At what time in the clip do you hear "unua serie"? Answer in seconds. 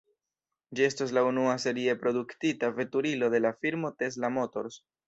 1.27-1.95